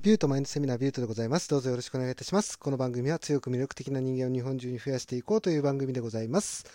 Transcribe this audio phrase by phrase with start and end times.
[0.00, 1.48] ビュートマインドセミナービュートでございます。
[1.48, 2.56] どうぞよろしくお願いいたします。
[2.56, 6.66] この番組は強く魅力的な人間を日本中に増やしていこうという番組でございます。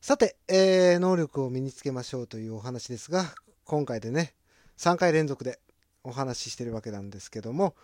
[0.00, 3.24] さて、えー、能力を身につけましょうというお話ですが、
[3.64, 4.34] 今回でね、
[4.78, 5.58] 3回連続で
[6.04, 7.74] お話ししてるわけなんですけども、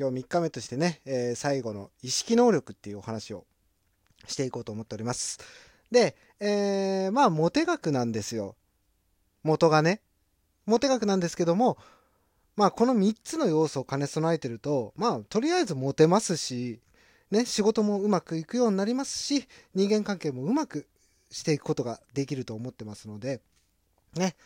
[0.00, 3.44] 今日3日目としてね、えー最後の意識能力っていうお話を
[4.26, 5.40] していこうと思っております。
[5.90, 8.56] で、えーまあ、モテ学なんですよ。
[9.42, 10.00] 元がね。
[10.64, 11.76] モテ学なんですけども、
[12.56, 16.80] まあ、この3つの要素を兼ね備えてると、まあ、とりあえずモテますし、
[17.30, 20.86] ね、仕事もうまくいくようになりますし、人間関係もうまく
[21.30, 23.42] していくことができると思ってますので、
[24.14, 24.36] ね、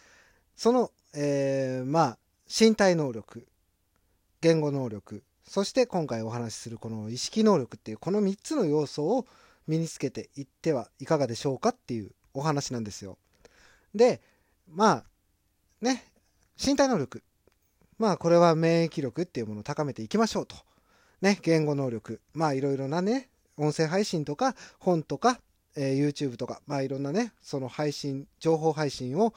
[0.57, 2.19] その、えーまあ、
[2.49, 3.47] 身体能力、
[4.41, 9.27] 言語能力、そして今回お話しするこの意識能力っていうこの3つの要素を
[9.67, 13.19] 身につけていってはいかがでしょうかっていうお話なんですよ。
[13.95, 14.21] で、
[14.69, 15.05] まあ、
[15.81, 16.05] ね、
[16.65, 17.23] 身体能力。
[18.01, 20.57] まあこれは免疫力っていうものを高めていきましょうと。
[21.21, 22.23] ね、言語能力。
[22.33, 25.39] まあいろいろなね、音声配信とか本とか、
[25.77, 29.35] えー YouTube とか、まあいろんなね、その配信、情報配信を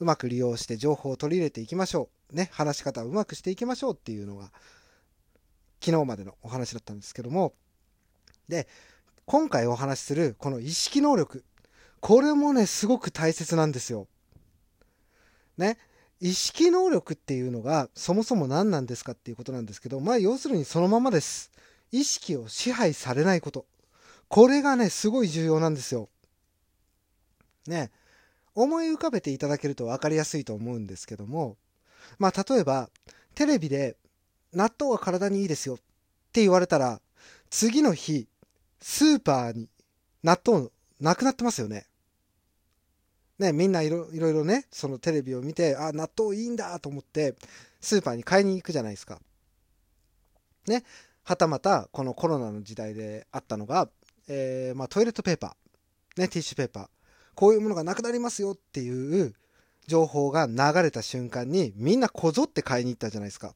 [0.00, 2.34] うまく利用して情報を取り入れていきましょう。
[2.34, 4.50] ね、話し方をうまくしていきましょうっていうのが、
[5.80, 7.54] 昨日までのお話だったんですけども、
[8.48, 8.66] で、
[9.24, 11.44] 今回お話しするこの意識能力。
[12.00, 14.08] これもね、すごく大切なんですよ。
[15.56, 15.78] ね。
[16.20, 21.50] 意識能力っていうのがそもそも何なんですかっていうことなんですけど、まあ要するにそのままです。
[21.92, 23.66] 意識を支配されないこと。
[24.28, 26.08] これがね、すごい重要なんですよ。
[27.66, 27.90] ね。
[28.54, 31.56] 思い浮かべていただけると分かりやすいと思うんですけども、
[32.18, 32.90] まあ例えば、
[33.34, 33.96] テレビで
[34.52, 35.78] 納豆は体にいいですよっ
[36.32, 37.00] て言われたら、
[37.48, 38.28] 次の日、
[38.80, 39.68] スーパーに
[40.22, 40.68] 納豆
[41.00, 41.86] なくなってますよね。
[43.40, 47.34] ね、みんないろいろいろね、そのテレビを見て、あ、納豆いいんだと思って、
[47.80, 49.18] スーパーに買いに行くじゃないですか。
[50.66, 50.84] ね。
[51.22, 53.88] はたまた、このコロナの時代であったのが、
[54.28, 56.88] えーまあ、トイレットペーパー、ね、ティッシュペーパー、
[57.34, 59.34] こういうものがなくなりますよっていう
[59.86, 63.54] 情報が流れた瞬間に、みんなこぞって買いに行ったじゃないですか。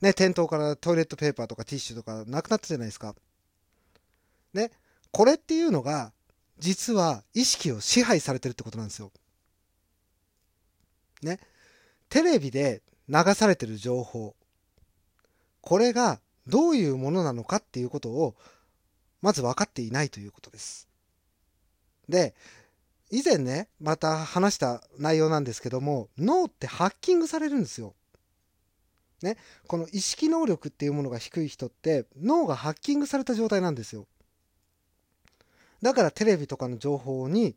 [0.00, 3.16] ね、店頭からトイレットペーパーとかティッシュとかなくなったじゃないですか。
[4.52, 4.70] ね、
[5.10, 6.12] これっていうのが、
[6.58, 9.10] 実は意識を支配されてるってことなんですよ。
[11.24, 11.40] ね。
[12.08, 14.34] テレビで流されてる情報。
[15.60, 18.34] これがどういうものなのかっていうことを、
[19.22, 20.88] まず分かっていないということです。
[22.08, 22.34] で、
[23.10, 27.94] 以前ね、また話した内容なんですけども、脳ってハッキングされるんですよ。
[29.22, 29.36] ね。
[29.66, 34.06] この意識能力っていうものが低い人って、脳がハッキングされた状態なんですよ。
[35.80, 37.56] だからテレビとかの情報に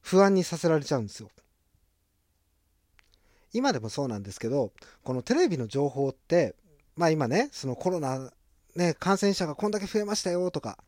[0.00, 1.30] 不安にさせられちゃうんですよ。
[3.52, 4.72] 今でもそうなんですけど、
[5.02, 6.54] このテレビの情報って、
[6.96, 8.30] まあ今ね、そのコロナ、
[8.76, 10.78] ね、感染者がこんだけ増えましたよとか、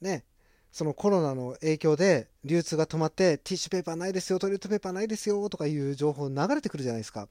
[0.00, 0.24] ね、
[0.72, 7.28] そのコロナの影響で流通が止まってティッシュペーパーないですよ、トイレットペーパーないですよとかいう情報流れてくるじゃないですか。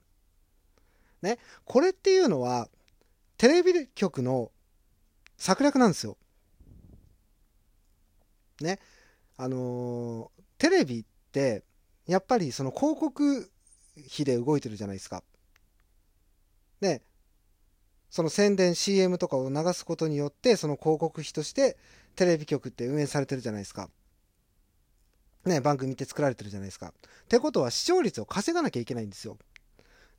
[1.22, 2.70] ね、これっていうのは、
[3.38, 4.52] テレビ局の
[5.38, 6.18] 策略なんですよ。
[8.62, 8.80] ね。
[9.38, 11.64] あのーテレビって、
[12.06, 13.50] やっぱりその広告
[14.12, 15.24] 費で動いてるじゃないですか。
[16.82, 17.02] ね。
[18.10, 21.78] その宣伝 CM とかを流すことによって、その広告費として
[22.16, 23.90] テレビ局って運営されてるじゃないですか。
[25.46, 26.88] ね、番組って作られてるじゃないですか。
[26.88, 26.92] っ
[27.28, 29.38] てことは視聴率を稼がなきゃいけないんですよ。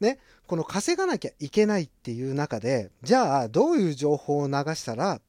[0.01, 5.21] ね、この稼がなきゃいけないっていう中で、じゃあどういう情報を流したら、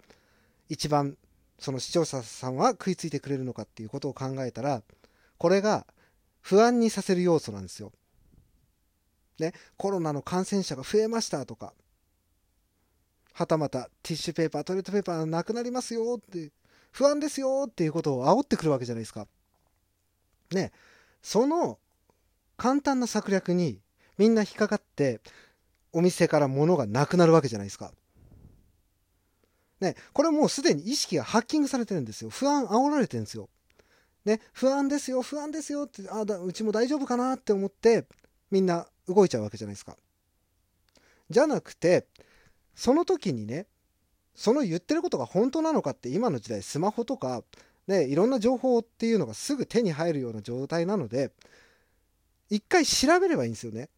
[0.69, 1.17] 一番
[1.59, 4.81] その視聴者さんは食いついてくれるのかっていうことを考えたら、
[5.37, 5.85] これが
[6.39, 7.91] 不安にさせる要素なんですよ。
[9.39, 11.73] ね、コロナの感染者が増えましたとか、
[13.33, 16.51] はたまたティッシュペーパー、トイレットペーパーなくなりますよって、
[16.91, 19.27] 不安ですよっていうことを煽ってくるわけじゃないですか。
[20.51, 20.71] ね、
[21.21, 21.79] その
[22.57, 23.79] 簡単な策略に
[24.17, 25.21] みんな引っかかって、
[25.93, 27.91] お店から物がなくなるわけじゃないですか。
[29.79, 32.29] ね、これもうすでに意識がハッキングされてるんですよ。
[32.29, 33.49] 不安煽られてるんですよ。
[34.25, 38.05] ね、不安ですよ、不安ですよって、あだ、うちも大丈夫かなって思って、
[38.51, 39.97] みんな動いちゃうわけじゃないですか。
[41.29, 42.05] じゃなくて、
[42.75, 43.67] その時にね、
[44.35, 47.43] その言ってることが本当なのかって今の時代スマホとか、
[47.87, 51.31] ね、いろんな情報っていうのがすぐ手に入るような状態なので、
[52.49, 53.89] 一回調べればいいんですよね。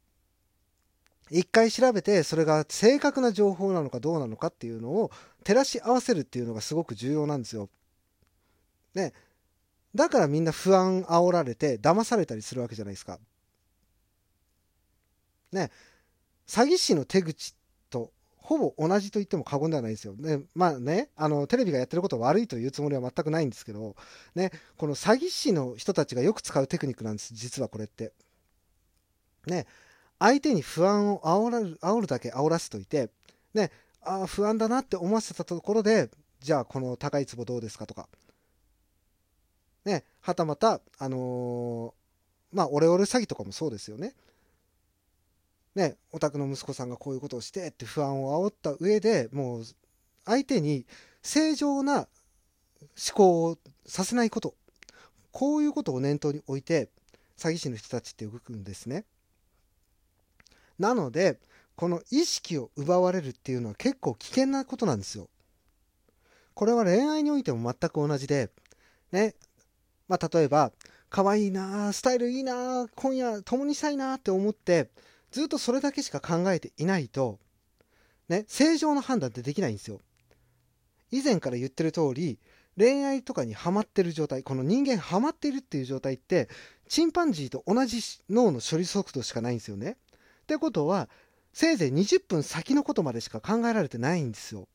[1.29, 5.11] 一回調べて、それが正確な情報なのかどうなのかっていうのを
[5.43, 7.69] 照らし合わせるっていうのがすごく重要なんですよ。
[8.93, 9.13] ね。
[9.95, 13.19] だからみんな不安煽られて騙されたりするわけじゃないですか。
[15.53, 15.71] ね。
[16.47, 17.55] 詐欺師の手口
[17.89, 20.13] とほぼ同じと言っても過言ではないですよ。
[20.15, 23.95] ね、まあね、あの、テレビがやってること悪いというつもりは全くないんですけど、
[24.35, 28.11] ね、この詐欺師の人たちがよく使うテクニックなんです、実はこれって。
[29.47, 29.65] ね、
[30.19, 33.09] 相手に不安を煽らる煽るだけ煽らせといて、
[33.53, 33.71] ね、
[34.01, 36.09] ああ、不安だなって思わせたところで、
[36.39, 38.09] じゃあこの高い壺どうですかとか、
[39.85, 44.13] ね、はたまた、あのー、まあ、オレオレ詐欺とかもそうですよね。
[45.75, 49.63] ね、お宅の息子さんがこういうことをしてって不安を煽った上でもう
[50.25, 50.85] 相手に
[51.23, 52.07] 正常な思
[53.15, 54.53] 考をさせないこと
[55.31, 56.89] こういうことを念頭に置いて
[57.37, 59.05] 詐欺師の人たちって動くんですね。
[60.77, 61.39] なので
[61.75, 65.27] この意識を奪われるっていうのは結構危険なことなんですよ。
[66.53, 68.51] これは恋愛においても全く同じで
[69.11, 69.33] ね
[70.07, 70.71] まあ例えば
[71.09, 74.89] 可愛いなスタイルいいな今夜共にしたいなって思って
[75.33, 77.39] ずっとそれだけしか考えていないと、
[78.29, 79.99] ね、正常な判断ってできないんですよ。
[81.09, 82.37] 以前から言ってる通り、
[82.77, 86.49] 恋愛とかにハマってる状態、この人間ハマってるっていう状態って、
[86.87, 87.99] チンパンジーと同じ
[88.29, 89.97] 脳の処理速度しかないんですよね。
[90.43, 91.09] ってことは、
[91.51, 94.67] せいぜい20分先のことまでしか考えられてないんですよ。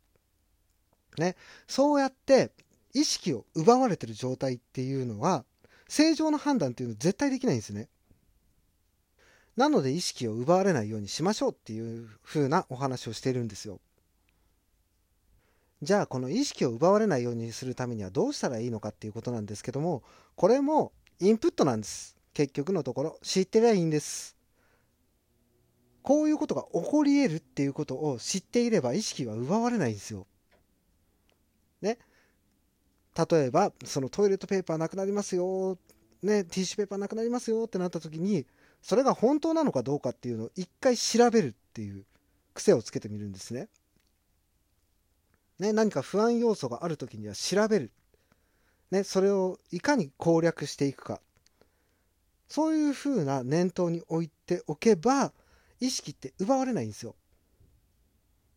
[1.19, 1.37] ね。
[1.69, 2.51] そうやって
[2.95, 5.45] 意識を奪われてる状態っていうのは、
[5.89, 7.89] 正常な判断っていうのは絶対できないんですね。
[9.59, 13.81] なので意識を奪われないようにしましょうっていう風なお話をしているんですよ。
[15.83, 20.05] じゃあこの意識を奪われないようにするためにはどうしたらいいのかっていうことなんですけども
[20.37, 22.17] これもインプットなんです。
[22.35, 24.37] 結局のところ知ってりゃいいんです。
[26.03, 30.29] こういうことが起こり得るっていうことを知っていれば意識は奪われないんですよ。
[31.83, 31.99] ね。
[33.29, 35.79] 例えばそのトイレットペーパーなくなりますよ
[36.23, 38.47] ねティッシュペーパーなくなりますよってなった時に
[38.83, 42.05] それが本当なのかどうかっていうのを一回調べるっていう
[42.55, 43.69] 癖をつけてみるんですね。
[45.59, 47.91] ね、何か不安要素がある時には調べる。
[48.91, 51.21] ね、それをいかに攻略していくか。
[52.49, 55.33] そういうふうな念頭に置いておけば、
[55.81, 57.15] 意識って奪われないんですよ。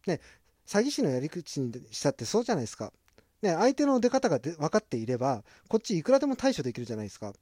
[0.08, 0.22] ね、
[0.66, 2.94] 詐欺師のやり口にしたってそうじゃないですか。
[3.42, 7.34] ね、相手の出方がで分かっていれば、こっちいくらでも対処できるじゃないですか。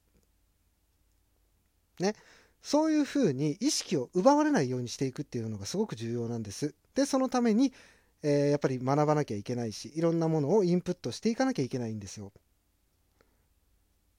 [1.99, 2.15] ね、
[2.61, 6.75] そういうふうに意識を奪われないようにしていくっていうのがすごく重要なんです。
[6.93, 7.73] で、そのために、
[8.21, 12.31] えー、やっぱり学ばなきゃいけないし、いろんなものをインプットしていかなきゃいけないんですよ。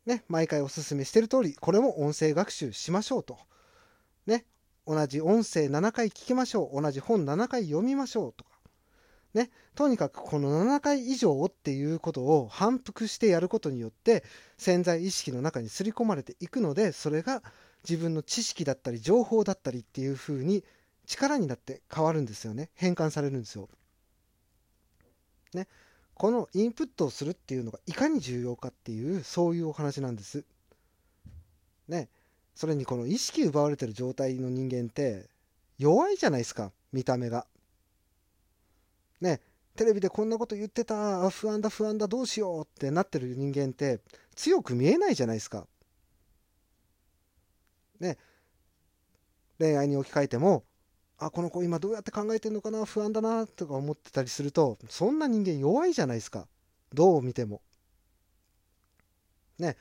[0.07, 3.39] ね、毎回おすすめしてる通り、これも音声学習しましょうと。
[4.27, 4.47] ね、
[4.87, 6.81] 同じ音声7回聞きましょう。
[6.81, 8.51] 同じ本7回読みましょうとか。
[9.35, 14.25] ね、とにかくこの7回以上っていうことを反復してやることによって
[14.59, 17.41] 潜在意識の中に刷り込まれていくのでそれが
[17.89, 20.65] 自分の知識だったり情報だったりっていう風に
[21.07, 23.69] 力になって変わるんですよね変換されるんですよ。
[25.55, 25.67] ね
[26.15, 30.45] このインプットをするっていうのがいかに重要かっていうそういうお話なんです。
[31.89, 32.09] ね
[32.55, 35.29] それにこの意識奪われてる状態の人間って
[35.79, 37.47] 弱いじゃないですか見た目が。
[39.21, 39.41] ね
[39.77, 44.01] テレビでこんなこと言ってた不安だ不安だどうしようってなってる人間って
[44.37, 45.67] 強く見えないじゃないですか。
[48.01, 48.19] ね、
[49.59, 50.65] 恋愛に置き換えても
[51.19, 56.49] あこの子今どうやって考えてんのかな不安だなとか思ってたりするとそんな人間弱いじゃないですか
[56.95, 57.61] どう見ても。
[59.59, 59.77] ね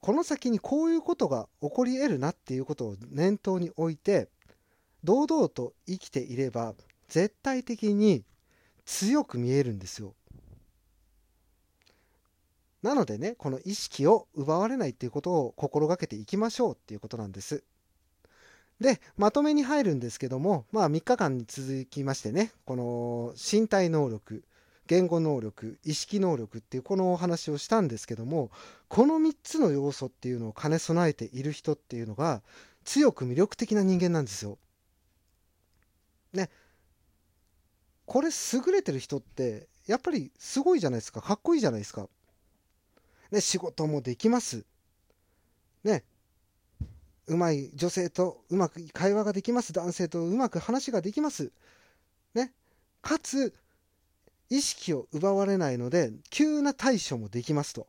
[0.00, 4.28] この先にこういうことが起こり得るなっていうことを念頭に置いて
[5.04, 6.74] 堂々と生きていれば
[7.08, 8.24] 絶対的に
[8.86, 10.14] 強く見えるんですよ。
[12.82, 17.64] なのでね、この意識を奪われないっていうことを心がけていきましょうっていうことなんです。
[18.80, 24.44] で、まとめに入るんですけども、まあ3日間に続きましてね、この身体能力、
[24.86, 28.50] 言語能力、意識能力っていうこのお話をしたんですけども、
[28.88, 32.42] この3つの要素っていうのを兼ね備えている人っていうのが
[32.84, 34.56] 強く魅力的な人間なんですよ。
[36.32, 36.48] ね。
[38.06, 41.20] これ優れてる人ってやっぱりすごいじゃないですか。
[41.20, 42.08] かっこいいじゃないですか。
[43.30, 44.64] ね、仕事もできます。
[45.84, 46.04] ね、
[47.26, 49.72] うまい女性とうまく会話ができます。
[49.72, 51.52] 男性とうまく話ができます。
[52.34, 52.52] ね、
[53.02, 53.54] かつ、
[54.50, 57.86] 意識を奪われないので、急な対処もできますと。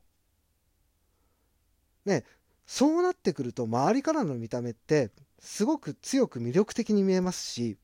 [2.06, 2.26] ね、
[2.66, 7.78] そうなってくると、周りからの見た目って、すごく強く魅力的に見えますし、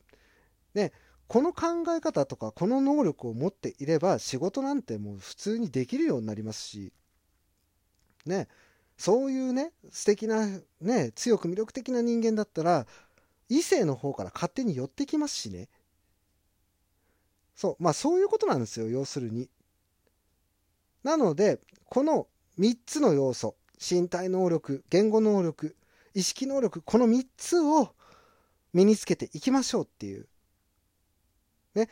[0.74, 0.92] ね、
[1.28, 6.92] この考え方とか、この能力を持っていれば、仕事なんてもう普通にできるようになりますし、
[8.26, 8.48] ね、
[8.98, 10.48] そういうね、素敵な、
[10.82, 12.88] ね、強く魅力的な人間だったら、
[13.50, 15.70] 異性の方から勝手に寄ってきますしね。
[17.56, 19.50] そう、まあそういうことなんですよ、要するに。
[21.04, 22.28] なので、この
[22.58, 25.76] 3つの要素、身体能力、言語能力、
[26.14, 27.94] 意識能力、この3つを
[28.74, 30.28] 身につけていきましょうっていう。
[31.76, 31.90] ね。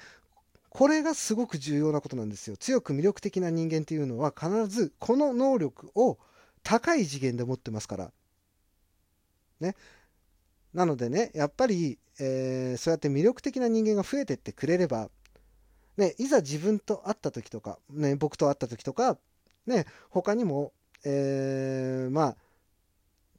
[0.73, 2.57] これがすごく重要なことなんですよ。
[2.57, 6.17] 強く魅力的な人間っていうのは必ずこの能力を
[6.63, 8.11] 高い次元で持ってますから。
[9.59, 9.75] ね。
[10.73, 15.11] なのでね、やっぱり、えー、そうやって魅力的な人間が増えてってくれれば、
[15.95, 19.19] ね、いざ自分と会った時とか、ね、僕と会った時とか、
[19.67, 20.73] ね、他にも、
[21.05, 22.37] えー、まあ、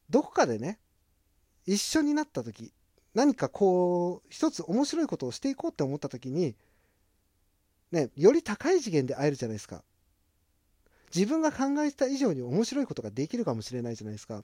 [0.08, 0.78] どこかでね、
[1.66, 2.72] 一緒になった時、
[3.12, 6.54] 何かこう、一つ面白いことをしていこうって思った時に、
[7.94, 9.84] ね、より高い次元で会えるじゃないですか。
[11.14, 14.42] 自分が考えた以上に面白いことができるかもしれないじゃないですか。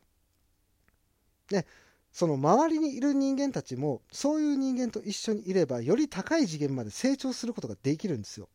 [1.50, 1.66] ね、
[2.12, 8.49] その周りにいる人間たちもそういう人間と一緒にいればより高い次元まで成長することができるんですよ。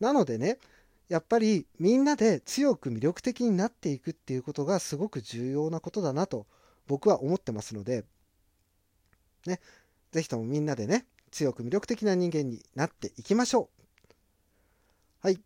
[0.00, 0.56] なのでね
[1.10, 6.46] やっぱりみんなで強く魅力的になっていくっていうことがすごく重要なことだなと
[6.86, 8.06] 僕は思ってますので
[9.46, 9.60] ね
[10.12, 13.70] 是非ともみんなでね強く魅力的な人間になっていきましょ
[15.22, 15.26] う。
[15.26, 15.40] はい、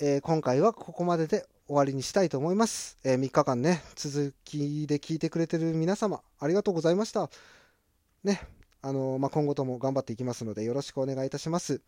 [0.00, 2.96] えー、今回はここまでで終わりにしたいと思います。
[3.04, 7.30] えー、3日間ね、続きで聞いてくれてる皆様、ありがとうございました。
[8.24, 8.40] ね、
[8.82, 11.82] あのー、まあ、今後とも頑張っていきますので、よろしくお願いいたします。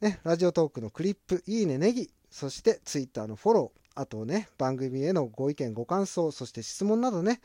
[0.00, 7.40] ね、ラジオトークのクリップ、いいね、ネギ、そして Twitter のフォロー、あとね、番組へのご意見、ご感想、そして質問などね、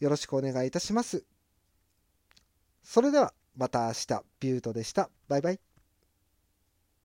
[0.00, 1.24] よろしくお願いいたします。
[2.82, 5.10] それでは、また明日、ビュートでした。
[5.28, 5.71] バイバイ。